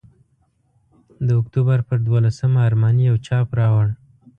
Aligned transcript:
د 1.27 1.29
اکتوبر 1.41 1.79
پر 1.87 1.97
دوولسمه 2.05 2.59
ارماني 2.67 3.03
یو 3.09 3.17
چاپ 3.27 3.47
راوړ. 3.59 3.87